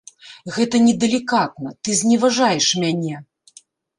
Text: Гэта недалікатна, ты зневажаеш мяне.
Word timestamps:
Гэта 0.53 0.79
недалікатна, 0.85 1.73
ты 1.83 1.97
зневажаеш 2.01 2.69
мяне. 2.85 3.21